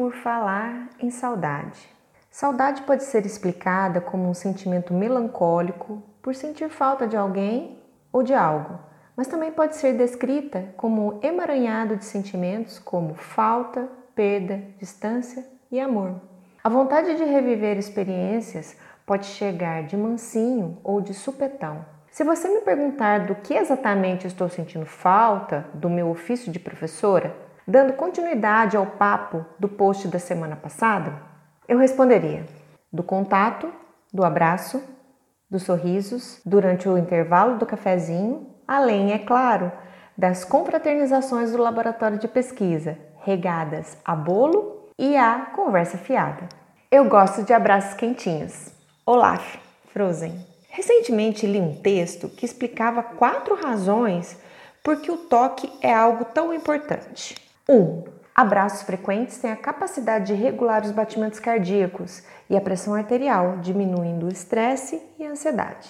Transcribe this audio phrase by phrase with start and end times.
[0.00, 1.78] por falar em saudade.
[2.30, 7.78] Saudade pode ser explicada como um sentimento melancólico por sentir falta de alguém
[8.10, 8.78] ou de algo,
[9.14, 15.78] mas também pode ser descrita como um emaranhado de sentimentos como falta, perda, distância e
[15.78, 16.18] amor.
[16.64, 21.84] A vontade de reviver experiências pode chegar de mansinho ou de supetão.
[22.10, 27.49] Se você me perguntar do que exatamente estou sentindo falta do meu ofício de professora,
[27.70, 31.14] dando continuidade ao papo do post da semana passada,
[31.68, 32.44] eu responderia:
[32.92, 33.72] do contato,
[34.12, 34.82] do abraço,
[35.48, 39.70] dos sorrisos durante o intervalo do cafezinho, além, é claro,
[40.16, 46.48] das confraternizações do laboratório de pesquisa, regadas a bolo e a conversa fiada.
[46.90, 48.72] Eu gosto de abraços quentinhos.
[49.06, 49.56] Olaf,
[49.92, 50.44] Frozen.
[50.68, 54.38] Recentemente li um texto que explicava quatro razões
[54.82, 57.49] por que o toque é algo tão importante.
[57.68, 57.74] 1.
[57.74, 63.58] Um, abraços frequentes têm a capacidade de regular os batimentos cardíacos e a pressão arterial,
[63.58, 65.88] diminuindo o estresse e a ansiedade.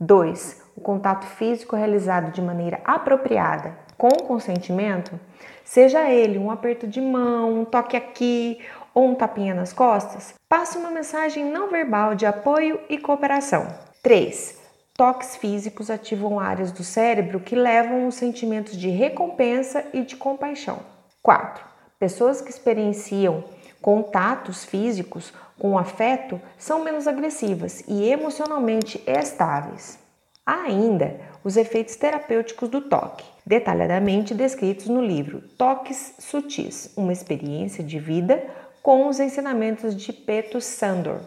[0.00, 0.62] 2.
[0.76, 5.18] O contato físico realizado de maneira apropriada, com consentimento,
[5.64, 8.58] seja ele um aperto de mão, um toque aqui
[8.92, 13.66] ou um tapinha nas costas, passa uma mensagem não verbal de apoio e cooperação.
[14.02, 14.58] 3.
[14.96, 20.78] Toques físicos ativam áreas do cérebro que levam os sentimentos de recompensa e de compaixão.
[21.24, 21.64] 4.
[21.98, 23.44] Pessoas que experienciam
[23.80, 29.98] contatos físicos com afeto são menos agressivas e emocionalmente estáveis.
[30.44, 37.82] Há ainda os efeitos terapêuticos do toque, detalhadamente descritos no livro Toques Sutis, uma experiência
[37.82, 38.44] de vida
[38.82, 41.20] com os ensinamentos de Peto Sandor,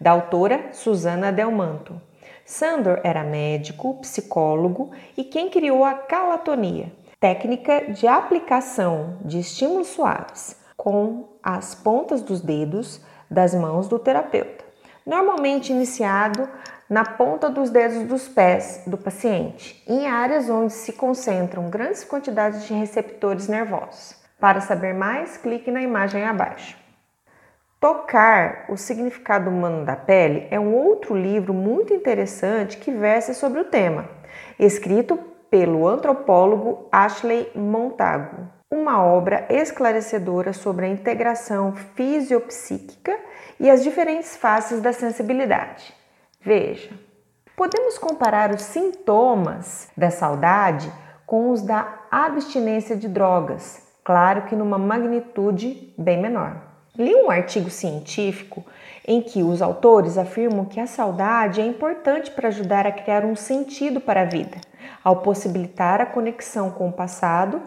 [0.00, 2.00] da autora Susana Delmanto.
[2.46, 6.90] Sandor era médico, psicólogo e quem criou a calatonia,
[7.22, 14.64] técnica de aplicação de estímulos suaves com as pontas dos dedos das mãos do terapeuta,
[15.06, 16.48] normalmente iniciado
[16.90, 22.66] na ponta dos dedos dos pés do paciente, em áreas onde se concentram grandes quantidades
[22.66, 24.16] de receptores nervosos.
[24.40, 26.76] Para saber mais, clique na imagem abaixo.
[27.78, 33.60] Tocar o significado humano da pele é um outro livro muito interessante que versa sobre
[33.60, 34.08] o tema,
[34.58, 38.48] escrito pelo antropólogo Ashley Montagu.
[38.70, 43.14] Uma obra esclarecedora sobre a integração fisiopsíquica
[43.60, 45.92] e as diferentes faces da sensibilidade.
[46.40, 46.88] Veja,
[47.54, 50.90] podemos comparar os sintomas da saudade
[51.26, 56.62] com os da abstinência de drogas, claro que numa magnitude bem menor.
[56.96, 58.64] Li um artigo científico
[59.06, 63.36] em que os autores afirmam que a saudade é importante para ajudar a criar um
[63.36, 64.58] sentido para a vida,
[65.02, 67.62] ao possibilitar a conexão com o passado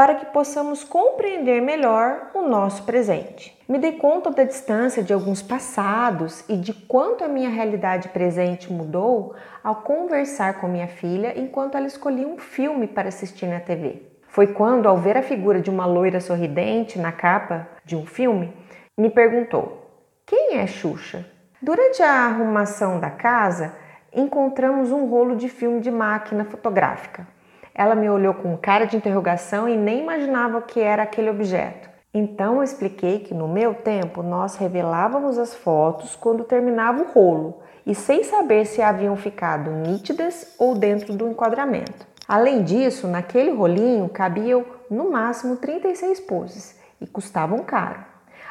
[0.00, 3.54] para que possamos compreender melhor o nosso presente.
[3.68, 8.72] Me dei conta da distância de alguns passados e de quanto a minha realidade presente
[8.72, 14.02] mudou ao conversar com minha filha enquanto ela escolhia um filme para assistir na TV.
[14.28, 18.56] Foi quando, ao ver a figura de uma loira sorridente na capa de um filme,
[18.96, 19.86] me perguntou:
[20.24, 21.26] Quem é Xuxa?
[21.60, 23.74] Durante a arrumação da casa,
[24.14, 27.26] encontramos um rolo de filme de máquina fotográfica.
[27.74, 31.88] Ela me olhou com cara de interrogação e nem imaginava o que era aquele objeto.
[32.12, 37.60] Então eu expliquei que no meu tempo nós revelávamos as fotos quando terminava o rolo
[37.86, 42.06] e sem saber se haviam ficado nítidas ou dentro do enquadramento.
[42.26, 48.04] Além disso, naquele rolinho cabiam no máximo 36 poses e custavam caro.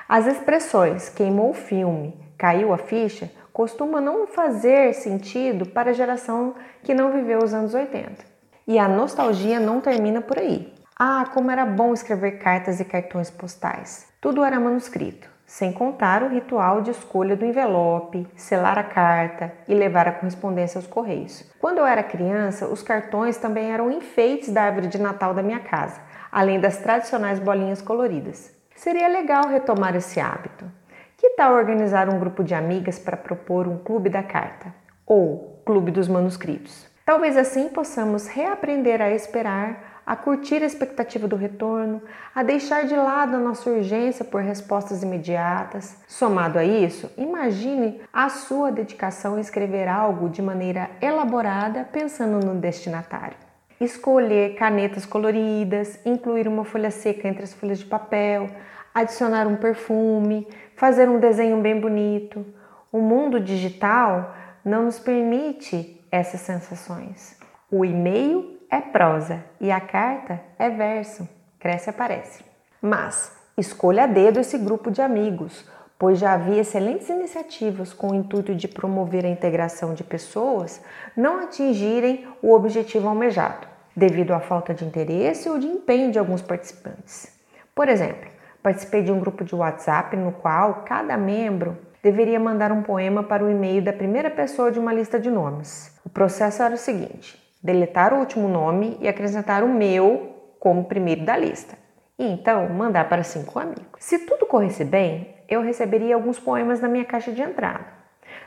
[0.07, 6.55] As expressões queimou o filme, caiu a ficha costuma não fazer sentido para a geração
[6.81, 8.23] que não viveu os anos 80.
[8.65, 10.73] E a nostalgia não termina por aí.
[10.97, 14.07] Ah, como era bom escrever cartas e cartões postais.
[14.21, 19.73] Tudo era manuscrito sem contar o ritual de escolha do envelope, selar a carta e
[19.73, 21.43] levar a correspondência aos correios.
[21.59, 25.59] Quando eu era criança, os cartões também eram enfeites da árvore de Natal da minha
[25.59, 25.99] casa,
[26.31, 28.55] além das tradicionais bolinhas coloridas.
[28.73, 30.78] Seria legal retomar esse hábito.
[31.19, 34.73] Que tal organizar um grupo de amigas para propor um clube da carta
[35.05, 36.87] ou clube dos manuscritos?
[37.05, 42.01] Talvez assim possamos reaprender a esperar a curtir a expectativa do retorno,
[42.33, 45.97] a deixar de lado a nossa urgência por respostas imediatas.
[46.07, 52.55] Somado a isso, imagine a sua dedicação em escrever algo de maneira elaborada pensando no
[52.55, 53.35] destinatário.
[53.79, 58.49] Escolher canetas coloridas, incluir uma folha seca entre as folhas de papel,
[58.99, 62.45] adicionar um perfume, fazer um desenho bem bonito.
[62.91, 67.37] O mundo digital não nos permite essas sensações.
[67.71, 71.27] O e-mail é prosa e a carta é verso,
[71.59, 72.43] cresce aparece.
[72.81, 75.65] Mas Escolha a dedo esse grupo de amigos,
[75.97, 80.81] pois já havia excelentes iniciativas com o intuito de promover a integração de pessoas
[81.15, 86.41] não atingirem o objetivo almejado, devido à falta de interesse ou de empenho de alguns
[86.41, 87.37] participantes.
[87.75, 88.29] Por exemplo,
[88.69, 93.43] participei de um grupo de WhatsApp no qual cada membro deveria mandar um poema para
[93.43, 95.99] o e-mail da primeira pessoa de uma lista de nomes.
[96.05, 101.25] O processo era o seguinte: deletar o último nome e acrescentar o meu como primeiro
[101.25, 101.75] da lista.
[102.19, 103.87] E então mandar para cinco amigos.
[103.97, 107.87] Se tudo corresse bem, eu receberia alguns poemas na minha caixa de entrada.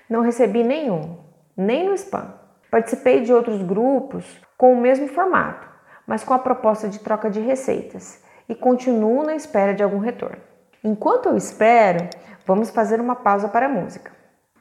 [0.09, 1.19] Não recebi nenhum,
[1.57, 2.33] nem no spam.
[2.71, 5.69] Participei de outros grupos com o mesmo formato,
[6.07, 10.39] mas com a proposta de troca de receitas e continuo na espera de algum retorno.
[10.85, 12.09] Enquanto eu espero,
[12.45, 14.11] vamos fazer uma pausa para a música.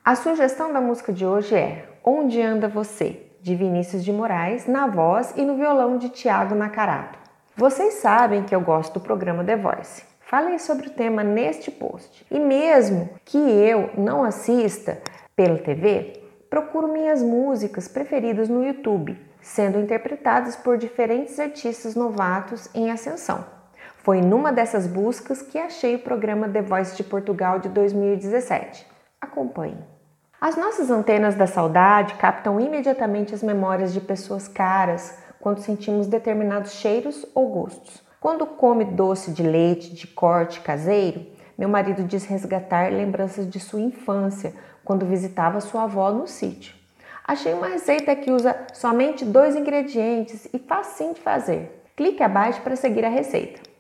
[0.04, 4.88] A sugestão da música de hoje é Onde Anda Você, de Vinícius de Moraes, na
[4.88, 7.19] voz e no violão de Tiago Nacarato.
[7.56, 10.04] Vocês sabem que eu gosto do programa The Voice.
[10.22, 12.25] Falei sobre o tema neste post.
[12.31, 15.01] E mesmo que eu não assista
[15.36, 22.89] pela TV, procuro minhas músicas preferidas no YouTube, sendo interpretadas por diferentes artistas novatos em
[22.89, 23.61] ascensão.
[24.03, 28.88] Foi numa dessas buscas que achei o programa The Voice de Portugal de 2017.
[29.21, 29.77] Acompanhe.
[30.39, 36.71] As nossas antenas da saudade captam imediatamente as memórias de pessoas caras quando sentimos determinados
[36.71, 38.01] cheiros ou gostos.
[38.19, 41.24] Quando come doce de leite de corte caseiro,
[41.56, 44.51] meu marido diz resgatar lembranças de sua infância,
[44.83, 46.74] quando visitava sua avó no sítio.
[47.24, 51.83] Achei uma receita que usa somente dois ingredientes e facinho de fazer.
[51.95, 53.70] Clique abaixo para seguir a receita.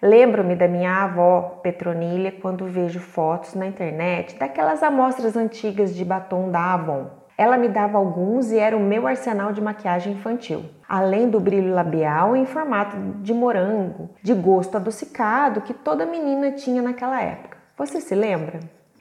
[0.00, 6.52] Lembro-me da minha avó Petronilha quando vejo fotos na internet daquelas amostras antigas de batom
[6.52, 7.06] da Avon.
[7.36, 11.74] Ela me dava alguns e era o meu arsenal de maquiagem infantil, além do brilho
[11.74, 17.58] labial em formato de morango, de gosto adocicado que toda menina tinha naquela época.
[17.76, 18.60] Você se lembra?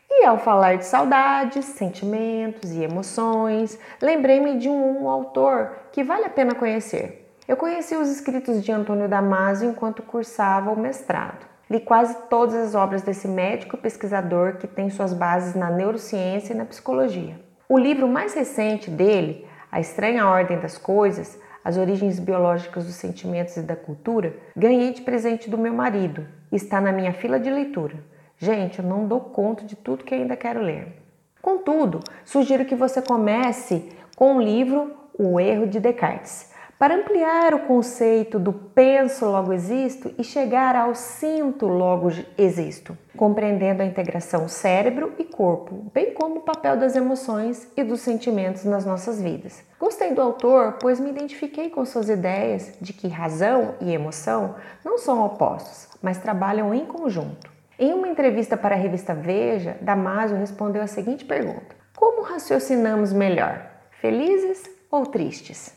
[0.09, 6.29] E ao falar de saudades, sentimentos e emoções, lembrei-me de um autor que vale a
[6.29, 7.26] pena conhecer.
[7.47, 11.47] Eu conheci os escritos de Antônio Damasio enquanto cursava o mestrado.
[11.69, 16.57] Li quase todas as obras desse médico pesquisador que tem suas bases na neurociência e
[16.57, 17.39] na psicologia.
[17.69, 23.55] O livro mais recente dele, A Estranha Ordem das Coisas, As Origens Biológicas dos Sentimentos
[23.55, 27.49] e da Cultura, ganhei de presente do meu marido e está na minha fila de
[27.49, 27.95] leitura.
[28.38, 31.01] Gente, eu não dou conta de tudo que ainda quero ler.
[31.41, 37.59] Contudo, sugiro que você comece com o livro O Erro de Descartes, para ampliar o
[37.59, 45.13] conceito do penso logo existo e chegar ao sinto logo existo, compreendendo a integração cérebro
[45.18, 49.63] e corpo, bem como o papel das emoções e dos sentimentos nas nossas vidas.
[49.79, 55.00] Gostei do autor, pois me identifiquei com suas ideias de que razão e emoção não
[55.00, 57.51] são opostos, mas trabalham em conjunto.
[57.80, 63.68] Em uma entrevista para a revista Veja, Damasio respondeu a seguinte pergunta: Como raciocinamos melhor,
[64.00, 65.76] felizes ou tristes?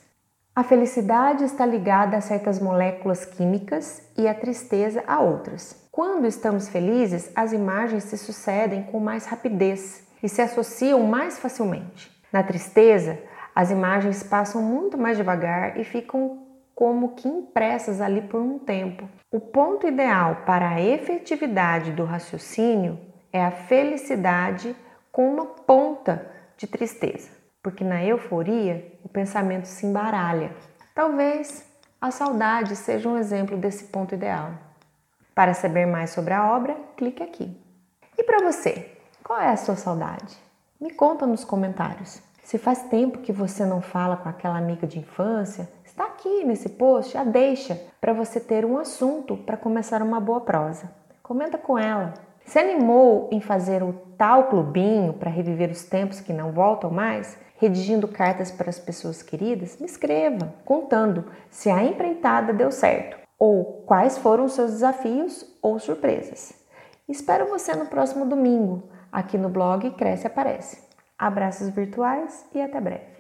[0.60, 5.88] A felicidade está ligada a certas moléculas químicas e a tristeza a outras.
[5.90, 12.14] Quando estamos felizes, as imagens se sucedem com mais rapidez e se associam mais facilmente.
[12.30, 13.18] Na tristeza,
[13.54, 16.42] as imagens passam muito mais devagar e ficam
[16.74, 19.08] como que impressas ali por um tempo.
[19.32, 22.98] O ponto ideal para a efetividade do raciocínio
[23.32, 24.76] é a felicidade
[25.10, 30.54] com uma ponta de tristeza porque na euforia o pensamento se embaralha.
[30.94, 31.64] Talvez
[32.00, 34.52] a saudade seja um exemplo desse ponto ideal.
[35.34, 37.56] Para saber mais sobre a obra, clique aqui.
[38.16, 38.90] E para você,
[39.22, 40.36] qual é a sua saudade?
[40.80, 42.22] Me conta nos comentários.
[42.42, 46.70] Se faz tempo que você não fala com aquela amiga de infância, está aqui nesse
[46.70, 50.90] post, a deixa para você ter um assunto para começar uma boa prosa.
[51.22, 52.14] Comenta com ela.
[52.50, 57.38] Se animou em fazer o tal clubinho para reviver os tempos que não voltam mais?
[57.58, 63.84] redigindo cartas para as pessoas queridas, me escreva contando se a empreitada deu certo ou
[63.86, 66.54] quais foram os seus desafios ou surpresas.
[67.06, 70.82] Espero você no próximo domingo, aqui no blog Cresce Aparece.
[71.18, 73.10] Abraços virtuais e até breve.